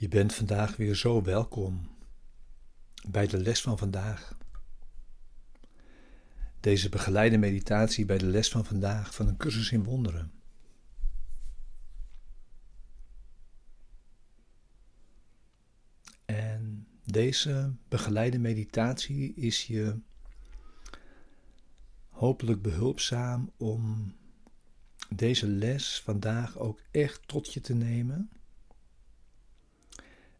Je 0.00 0.08
bent 0.08 0.34
vandaag 0.34 0.76
weer 0.76 0.94
zo 0.94 1.22
welkom 1.22 1.88
bij 3.08 3.26
de 3.26 3.38
les 3.38 3.60
van 3.60 3.78
vandaag. 3.78 4.38
Deze 6.60 6.88
begeleide 6.88 7.38
meditatie 7.38 8.04
bij 8.04 8.18
de 8.18 8.26
les 8.26 8.48
van 8.48 8.64
vandaag 8.64 9.14
van 9.14 9.28
een 9.28 9.36
cursus 9.36 9.72
in 9.72 9.84
wonderen. 9.84 10.32
En 16.24 16.86
deze 17.04 17.74
begeleide 17.88 18.38
meditatie 18.38 19.34
is 19.34 19.66
je 19.66 20.00
hopelijk 22.08 22.62
behulpzaam 22.62 23.52
om 23.56 24.14
deze 25.08 25.46
les 25.46 26.00
vandaag 26.00 26.58
ook 26.58 26.80
echt 26.90 27.28
tot 27.28 27.52
je 27.52 27.60
te 27.60 27.74
nemen 27.74 28.30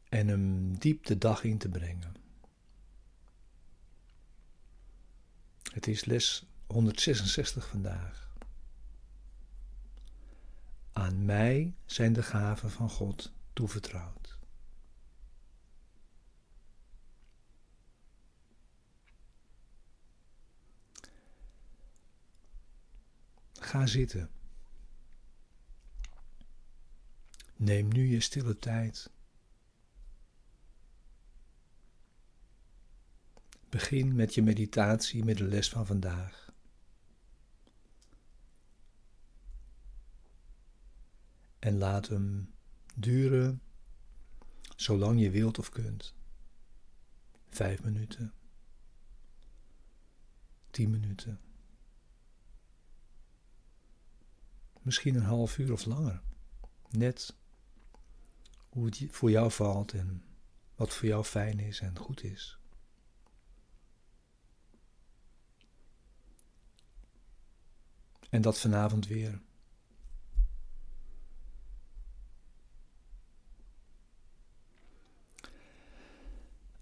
en 0.09 0.29
hem 0.29 0.79
diep 0.79 1.07
de 1.07 1.19
dag 1.19 1.45
in 1.45 1.59
te 1.59 1.69
brengen. 1.69 2.17
Het 5.73 5.87
is 5.87 6.05
les 6.05 6.47
166 6.67 7.69
vandaag. 7.69 8.29
Aan 10.93 11.25
mij 11.25 11.75
zijn 11.87 12.13
de 12.13 12.23
gaven 12.23 12.71
van 12.71 12.91
God 12.91 13.33
toevertrouwd. 13.53 14.39
Ga 23.53 23.87
zitten. 23.87 24.31
Neem 27.57 27.89
nu 27.89 28.07
je 28.07 28.21
stille 28.21 28.57
tijd 28.57 29.11
Begin 33.69 34.15
met 34.15 34.35
je 34.35 34.43
meditatie 34.43 35.25
met 35.25 35.37
de 35.37 35.45
les 35.45 35.69
van 35.69 35.87
vandaag. 35.87 36.53
En 41.59 41.79
laat 41.79 42.09
hem 42.09 42.55
duren 42.95 43.63
zolang 44.77 45.21
je 45.21 45.31
wilt 45.31 45.59
of 45.59 45.71
kunt. 45.71 46.15
Vijf 47.49 47.83
minuten. 47.83 48.33
Tien 50.71 50.91
minuten. 50.91 51.41
Misschien 54.83 55.15
een 55.15 55.23
half 55.23 55.59
uur 55.59 55.73
of 55.73 55.85
langer. 55.85 56.23
Net 56.91 57.37
hoe 58.69 58.85
het 58.85 59.07
voor 59.11 59.31
jou 59.31 59.51
valt 59.51 59.93
en 59.93 60.25
wat 60.75 60.95
voor 60.95 61.09
jou 61.09 61.25
fijn 61.25 61.59
is 61.59 61.81
en 61.81 61.99
goed 61.99 62.23
is. 62.23 62.59
En 68.29 68.43
dat 68.43 68.59
vanavond 68.59 69.07
weer. 69.07 69.41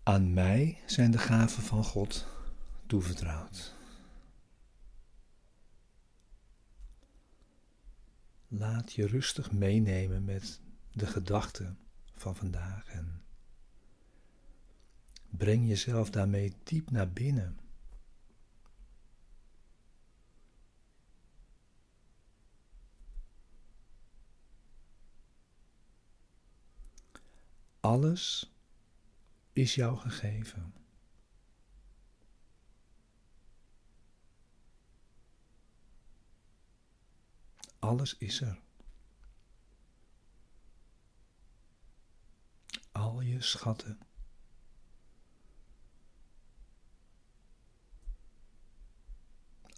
Aan 0.03 0.35
mij 0.35 0.79
zijn 0.87 1.11
de 1.11 1.19
gaven 1.19 1.63
van 1.63 1.85
God 1.85 2.27
toevertrouwd. 2.87 3.75
Laat 8.49 8.93
je 8.93 9.07
rustig 9.07 9.53
meenemen 9.53 10.25
met 10.25 10.61
de 10.93 11.07
gedachten 11.07 11.79
van 12.15 12.37
vandaag 12.37 12.89
en 12.89 13.23
breng 15.31 15.69
jezelf 15.69 16.11
daarmee 16.11 16.55
diep 16.63 16.91
naar 16.91 17.11
binnen. 17.11 17.59
Alles 27.87 28.53
is 29.53 29.75
jou 29.75 29.97
gegeven. 29.97 30.75
Alles 37.79 38.17
is 38.17 38.41
er. 38.41 38.61
Al 42.93 43.21
je 43.21 43.43
schatten. 43.43 43.99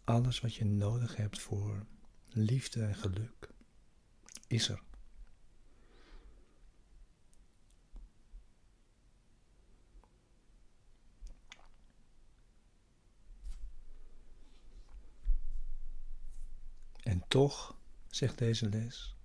Alles 0.04 0.40
wat 0.40 0.54
je 0.54 0.64
nodig 0.64 1.16
hebt 1.16 1.40
voor 1.40 1.86
liefde 2.28 2.84
en 2.84 2.94
geluk 2.94 3.50
is 4.46 4.68
er. 4.68 4.87
En 17.18 17.24
toch, 17.28 17.76
zegt 18.06 18.38
deze 18.38 18.68
les, 18.68 19.16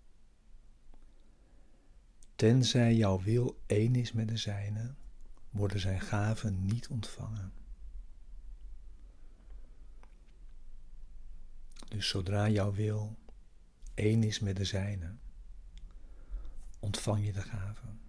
tenzij 2.36 2.96
jouw 2.96 3.22
wil 3.22 3.60
één 3.66 3.96
is 3.96 4.12
met 4.12 4.28
de 4.28 4.38
zijne, 4.38 4.94
worden 5.50 5.80
zijn 5.80 6.02
gaven 6.02 6.66
niet 6.66 6.88
ontvangen. 6.88 7.54
Dus 11.88 12.08
zodra 12.08 12.50
jouw 12.50 12.74
wil 12.74 13.16
één 13.94 14.24
is 14.24 14.40
met 14.40 14.56
de 14.56 14.66
zijne, 14.66 15.16
ontvang 16.80 17.26
je 17.26 17.34
de 17.34 17.42
gaven. 17.42 18.00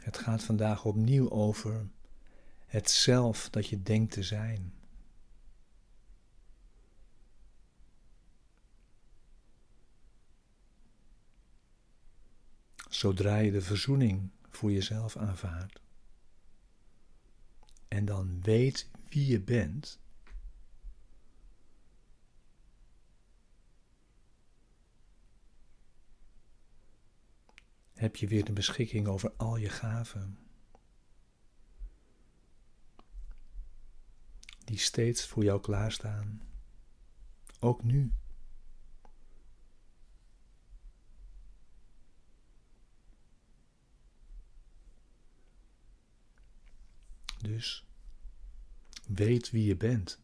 Het 0.00 0.18
gaat 0.18 0.44
vandaag 0.44 0.84
opnieuw 0.84 1.30
over 1.30 1.88
het 2.66 2.90
zelf 2.90 3.50
dat 3.50 3.68
je 3.68 3.82
denkt 3.82 4.12
te 4.12 4.22
zijn. 4.22 4.72
Zodra 12.98 13.36
je 13.36 13.50
de 13.50 13.62
verzoening 13.62 14.30
voor 14.50 14.72
jezelf 14.72 15.16
aanvaardt 15.16 15.80
en 17.88 18.04
dan 18.04 18.40
weet 18.40 18.90
wie 19.08 19.26
je 19.26 19.40
bent, 19.40 20.00
heb 27.94 28.16
je 28.16 28.28
weer 28.28 28.44
de 28.44 28.52
beschikking 28.52 29.06
over 29.06 29.32
al 29.36 29.56
je 29.56 29.68
gaven. 29.68 30.38
Die 34.64 34.78
steeds 34.78 35.26
voor 35.26 35.44
jou 35.44 35.60
klaarstaan. 35.60 36.42
Ook 37.60 37.82
nu. 37.82 38.12
Dus 47.38 47.86
weet 49.06 49.50
wie 49.50 49.64
je 49.64 49.76
bent. 49.76 50.20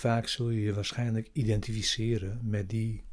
Vaak 0.00 0.28
zul 0.28 0.50
je 0.50 0.60
je 0.60 0.74
waarschijnlijk 0.74 1.30
identificeren 1.32 2.48
met 2.48 2.68
die 2.68 3.04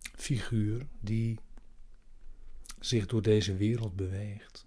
figuur 0.00 0.86
die 1.00 1.38
zich 2.80 3.06
door 3.06 3.22
deze 3.22 3.56
wereld 3.56 3.96
beweegt. 3.96 4.66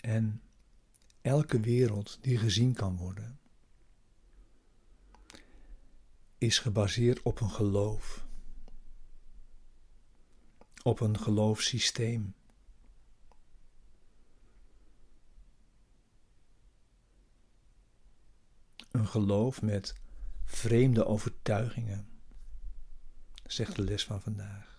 En 0.00 0.42
elke 1.20 1.60
wereld 1.60 2.18
die 2.20 2.38
gezien 2.38 2.74
kan 2.74 2.96
worden, 2.96 3.38
is 6.38 6.58
gebaseerd 6.58 7.22
op 7.22 7.40
een 7.40 7.50
geloof, 7.50 8.26
op 10.82 11.00
een 11.00 11.18
geloofssysteem. 11.18 12.34
Een 18.90 19.06
geloof 19.06 19.62
met 19.62 19.94
vreemde 20.44 21.04
overtuigingen, 21.04 22.08
zegt 23.46 23.76
de 23.76 23.82
les 23.82 24.04
van 24.04 24.22
vandaag. 24.22 24.70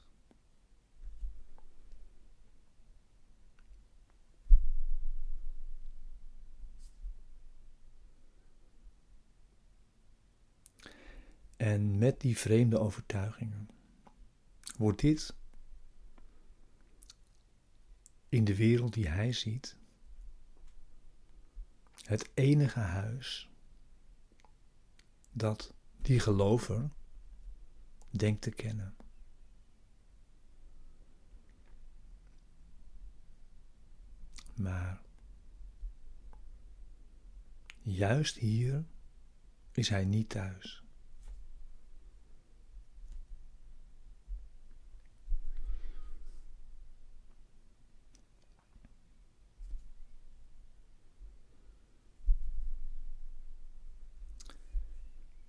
En 11.55 11.97
met 11.97 12.21
die 12.21 12.37
vreemde 12.37 12.79
overtuigingen 12.79 13.69
wordt 14.77 15.01
dit 15.01 15.35
in 18.33 18.43
de 18.43 18.55
wereld 18.55 18.93
die 18.93 19.07
hij 19.07 19.31
ziet 19.33 19.77
het 22.03 22.29
enige 22.33 22.79
huis 22.79 23.49
dat 25.31 25.73
die 26.01 26.19
gelover 26.19 26.89
denkt 28.09 28.41
te 28.41 28.51
kennen. 28.51 28.95
Maar 34.53 35.01
juist 37.81 38.35
hier 38.35 38.85
is 39.71 39.89
hij 39.89 40.05
niet 40.05 40.29
thuis. 40.29 40.83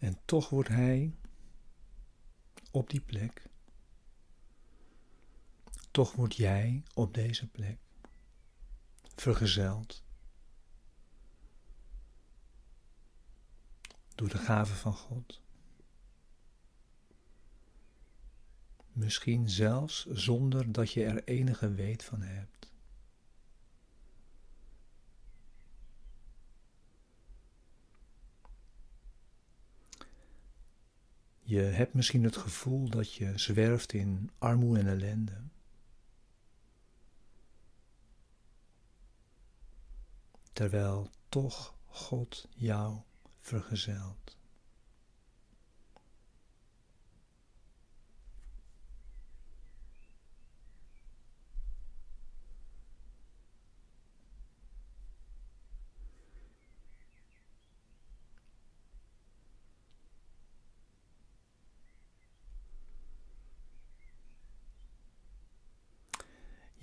En 0.04 0.12
toch 0.24 0.48
wordt 0.48 0.68
hij 0.68 1.14
op 2.70 2.90
die 2.90 3.00
plek, 3.00 3.42
toch 5.90 6.12
word 6.12 6.36
jij 6.36 6.82
op 6.94 7.14
deze 7.14 7.46
plek 7.46 7.78
vergezeld 9.14 10.02
door 14.14 14.28
de 14.28 14.38
gave 14.38 14.74
van 14.74 14.94
God. 14.94 15.42
Misschien 18.92 19.50
zelfs 19.50 20.06
zonder 20.06 20.72
dat 20.72 20.92
je 20.92 21.04
er 21.04 21.24
enige 21.24 21.74
weet 21.74 22.04
van 22.04 22.20
hebt. 22.20 22.53
Je 31.46 31.61
hebt 31.61 31.94
misschien 31.94 32.25
het 32.25 32.37
gevoel 32.37 32.88
dat 32.88 33.12
je 33.12 33.38
zwerft 33.38 33.93
in 33.93 34.31
armoede 34.38 34.81
en 34.81 34.87
ellende. 34.87 35.41
Terwijl 40.52 41.11
toch 41.29 41.75
God 41.87 42.49
jou 42.55 42.99
vergezelt. 43.41 44.37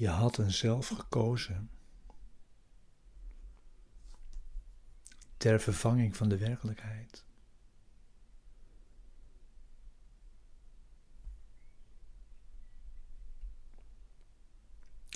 Je 0.02 0.10
had 0.10 0.38
een 0.38 0.52
zelf 0.52 0.88
gekozen 0.88 1.70
ter 5.38 5.60
vervanging 5.60 6.18
van 6.18 6.30
de 6.30 6.38
werkelijkheid. 6.38 7.26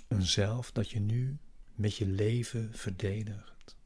Een 0.08 0.26
zelf 0.26 0.72
dat 0.72 0.90
je 0.90 1.00
nu 1.00 1.38
met 1.74 1.96
je 1.96 2.06
leven 2.06 2.74
verdedigt. 2.74 3.78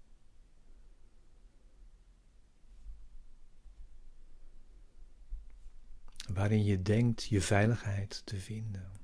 Waarin 6.34 6.64
je 6.64 6.82
denkt 6.82 7.24
je 7.24 7.42
veiligheid 7.42 8.22
te 8.26 8.40
vinden. 8.40 8.99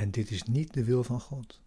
En 0.00 0.10
dit 0.10 0.30
is 0.30 0.42
niet 0.42 0.72
de 0.72 0.84
wil 0.84 1.04
van 1.04 1.20
God. 1.20 1.60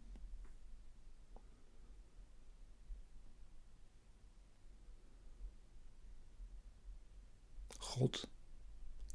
God 7.77 8.27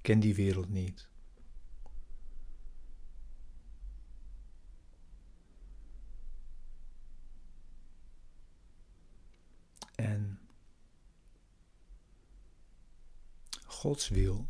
kent 0.01 0.23
die 0.23 0.35
wereld 0.35 0.69
niet. 0.69 1.09
En 9.95 10.41
Gods 13.67 14.09
wil 14.09 14.49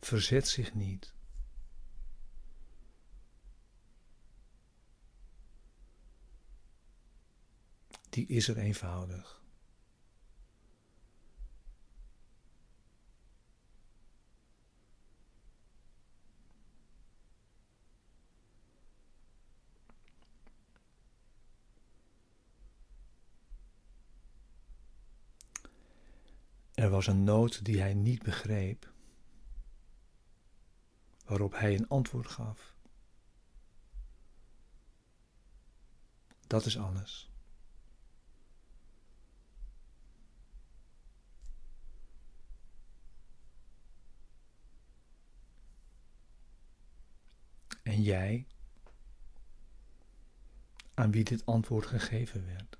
verzet 0.00 0.48
zich 0.48 0.74
niet 0.74 1.14
die 8.14 8.26
is 8.26 8.48
er 8.48 8.56
eenvoudig. 8.56 9.42
Er 26.74 26.90
was 26.90 27.06
een 27.06 27.24
nood 27.24 27.64
die 27.64 27.80
hij 27.80 27.94
niet 27.94 28.22
begreep, 28.22 28.92
waarop 31.24 31.52
hij 31.52 31.74
een 31.74 31.88
antwoord 31.88 32.26
gaf. 32.26 32.74
Dat 36.46 36.66
is 36.66 36.78
alles. 36.78 37.33
En 47.84 48.02
jij, 48.02 48.46
aan 50.94 51.10
wie 51.10 51.24
dit 51.24 51.46
antwoord 51.46 51.86
gegeven 51.86 52.46
werd, 52.46 52.78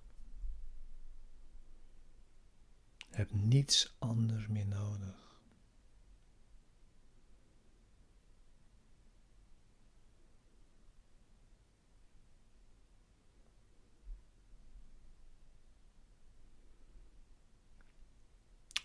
hebt 3.11 3.35
niets 3.35 3.97
anders 3.99 4.47
meer 4.47 4.67
nodig. 4.67 5.23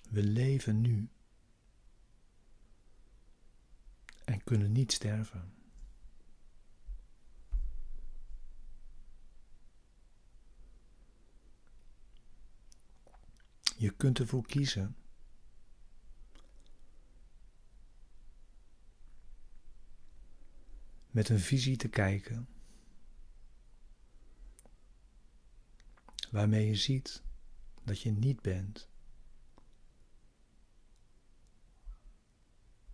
We 0.09 0.23
leven 0.23 0.81
nu 0.81 1.09
en 4.25 4.43
kunnen 4.43 4.71
niet 4.71 4.91
sterven. 4.91 5.58
Je 13.79 13.91
kunt 13.91 14.19
ervoor 14.19 14.45
kiezen. 14.45 14.95
Met 21.11 21.29
een 21.29 21.39
visie 21.39 21.77
te 21.77 21.87
kijken. 21.87 22.47
Waarmee 26.31 26.67
je 26.67 26.75
ziet 26.75 27.23
dat 27.83 28.01
je 28.01 28.11
niet 28.11 28.41
bent 28.41 28.89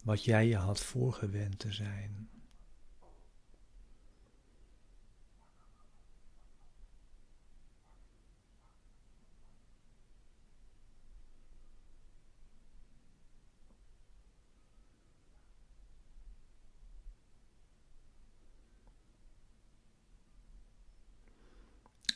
wat 0.04 0.24
jij 0.24 0.48
je 0.48 0.58
had 0.58 0.80
voorgewend 0.80 1.60
te 1.60 1.72
zijn. 1.72 2.30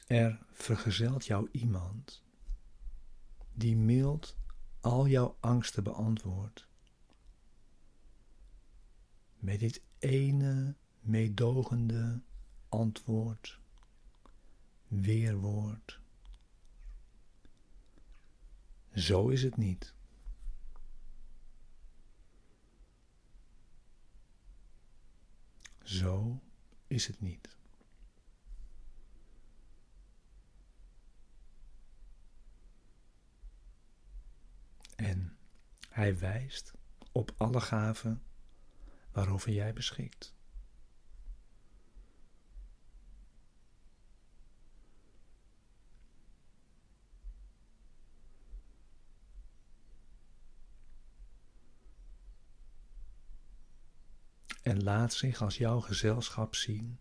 Er 0.10 0.40
vergezelt 0.52 1.26
jou 1.26 1.50
iemand 1.52 2.24
die 3.54 3.76
mild 3.76 4.38
al 4.82 5.08
jouw 5.08 5.38
angsten 5.40 5.84
beantwoordt. 5.84 6.68
Met 9.36 9.60
dit 9.60 9.82
ene 10.00 10.76
meedogende 11.00 12.22
antwoord, 12.70 13.60
weerwoord. 14.88 16.00
Zo 18.94 19.28
is 19.28 19.44
het 19.44 19.58
niet. 19.58 19.94
Zo 25.84 26.42
is 26.88 27.08
het 27.08 27.22
niet. 27.22 27.59
En 35.00 35.38
hij 35.90 36.18
wijst 36.18 36.74
op 37.12 37.32
alle 37.38 37.62
gaven 37.62 38.24
waarover 39.12 39.52
jij 39.52 39.74
beschikt. 39.74 40.34
En 54.62 54.84
laat 54.84 55.14
zich 55.14 55.42
als 55.42 55.58
jouw 55.58 55.80
gezelschap 55.80 56.56
zien. 56.56 57.00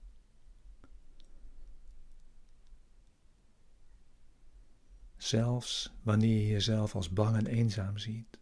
Zelfs 5.28 5.92
wanneer 6.02 6.36
je 6.36 6.46
jezelf 6.46 6.94
als 6.94 7.10
bang 7.10 7.36
en 7.36 7.46
eenzaam 7.46 7.98
ziet. 7.98 8.38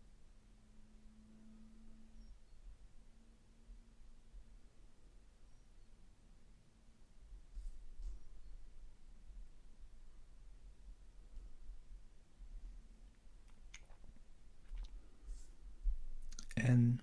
En 16.55 17.01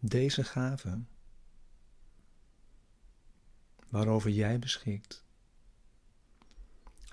deze 0.00 0.44
gaven, 0.44 1.08
waarover 3.88 4.30
jij 4.30 4.58
beschikt, 4.58 5.24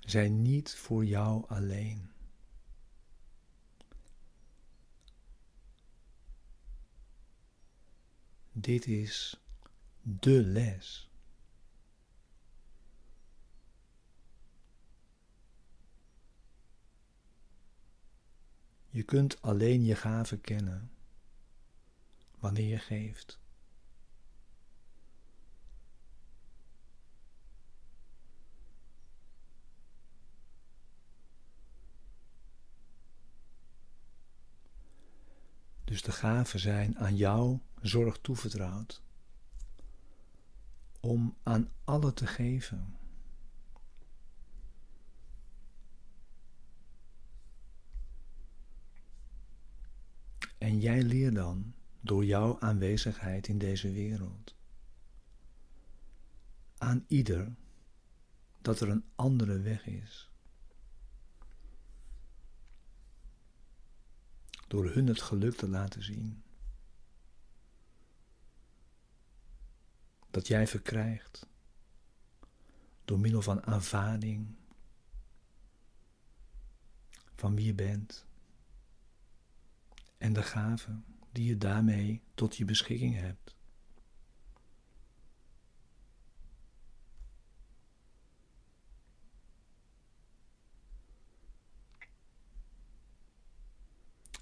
zijn 0.09 0.41
niet 0.41 0.75
voor 0.75 1.05
jou 1.05 1.45
alleen. 1.47 2.11
Dit 8.51 8.85
is 8.85 9.39
de 10.01 10.43
les. 10.43 11.09
Je 18.89 19.03
kunt 19.03 19.41
alleen 19.41 19.83
je 19.83 19.95
gaven 19.95 20.41
kennen 20.41 20.91
wanneer 22.39 22.67
je 22.67 22.79
geeft. 22.79 23.38
Dus 35.89 36.01
de 36.01 36.11
gaven 36.11 36.59
zijn 36.59 36.97
aan 36.97 37.15
jou 37.15 37.59
zorg 37.81 38.17
toevertrouwd 38.17 39.01
om 40.99 41.35
aan 41.43 41.69
alle 41.83 42.13
te 42.13 42.27
geven. 42.27 42.95
En 50.57 50.79
jij 50.79 51.03
leert 51.03 51.35
dan 51.35 51.73
door 52.01 52.25
jouw 52.25 52.59
aanwezigheid 52.59 53.47
in 53.47 53.57
deze 53.57 53.91
wereld. 53.91 54.55
Aan 56.77 57.05
ieder 57.07 57.55
dat 58.61 58.79
er 58.79 58.89
een 58.89 59.05
andere 59.15 59.59
weg 59.59 59.85
is. 59.85 60.28
Door 64.69 64.91
hun 64.91 65.07
het 65.07 65.21
geluk 65.21 65.55
te 65.55 65.67
laten 65.67 66.03
zien. 66.03 66.43
Dat 70.31 70.47
jij 70.47 70.67
verkrijgt 70.67 71.47
door 73.05 73.19
middel 73.19 73.41
van 73.41 73.65
aanvaarding 73.65 74.55
van 77.35 77.55
wie 77.55 77.65
je 77.65 77.73
bent 77.73 78.25
en 80.17 80.33
de 80.33 80.43
gaven 80.43 81.05
die 81.31 81.45
je 81.45 81.57
daarmee 81.57 82.21
tot 82.33 82.57
je 82.57 82.65
beschikking 82.65 83.15
hebt. 83.15 83.55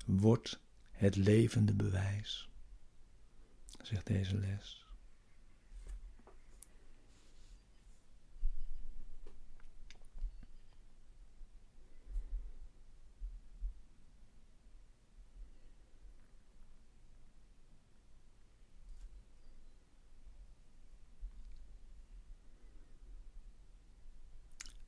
Word 0.09 0.59
het 0.91 1.15
levende 1.15 1.73
bewijs, 1.73 2.49
zegt 3.81 4.05
deze 4.05 4.37
les. 4.37 4.85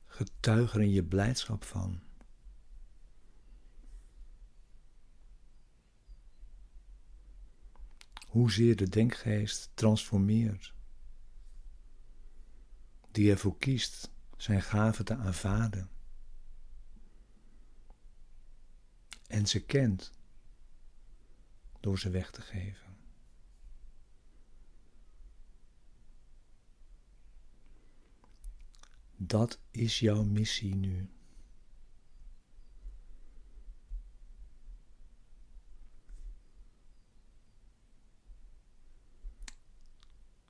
Getuig 0.06 0.74
er 0.74 0.80
in 0.80 0.90
je 0.90 1.04
blijdschap 1.04 1.64
van. 1.64 2.09
Hoezeer 8.30 8.76
de 8.76 8.88
denkgeest 8.88 9.70
transformeert, 9.74 10.74
die 13.10 13.30
ervoor 13.30 13.58
kiest 13.58 14.10
zijn 14.36 14.62
gaven 14.62 15.04
te 15.04 15.14
aanvaarden 15.16 15.90
en 19.26 19.46
ze 19.46 19.64
kent 19.64 20.12
door 21.80 21.98
ze 21.98 22.10
weg 22.10 22.30
te 22.30 22.40
geven. 22.40 22.96
Dat 29.16 29.58
is 29.70 29.98
jouw 29.98 30.22
missie 30.22 30.74
nu. 30.74 31.08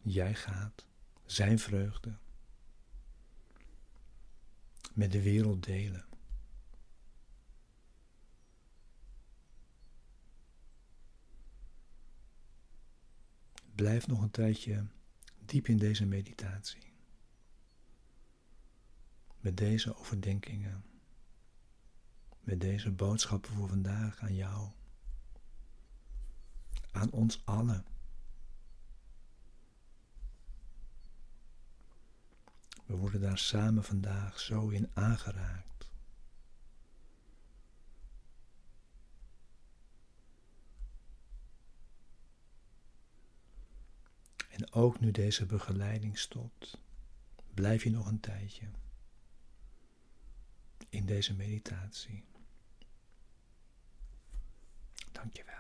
Jij 0.03 0.35
gaat, 0.35 0.87
zijn 1.25 1.59
vreugde, 1.59 2.19
met 4.93 5.13
de 5.13 5.23
wereld 5.23 5.65
delen. 5.65 6.09
Blijf 13.75 14.07
nog 14.07 14.23
een 14.23 14.31
tijdje 14.31 14.87
diep 15.45 15.67
in 15.67 15.79
deze 15.79 16.07
meditatie, 16.07 16.93
met 19.41 19.57
deze 19.57 19.97
overdenkingen, 19.97 20.85
met 22.41 22.61
deze 22.61 22.91
boodschappen 22.91 23.53
voor 23.53 23.69
vandaag 23.69 24.21
aan 24.21 24.35
jou, 24.35 24.71
aan 26.91 27.11
ons 27.11 27.47
allen. 27.47 27.85
We 32.91 32.97
worden 32.97 33.21
daar 33.21 33.39
samen 33.39 33.85
vandaag 33.85 34.41
zo 34.41 34.69
in 34.69 34.91
aangeraakt. 34.95 35.91
En 44.49 44.73
ook 44.73 45.01
nu 45.01 45.11
deze 45.11 45.47
begeleiding 45.47 46.19
stopt, 46.19 46.79
blijf 47.55 47.83
je 47.83 47.91
nog 47.91 48.07
een 48.07 48.21
tijdje 48.21 48.67
in 50.89 51.07
deze 51.07 51.35
meditatie. 51.35 52.25
Dankjewel. 55.13 55.60